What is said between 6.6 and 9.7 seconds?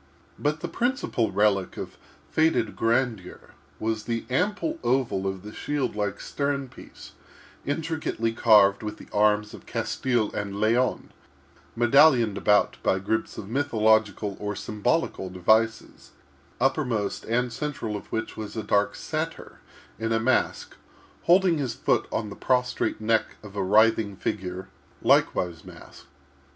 piece, intricately carved with the arms of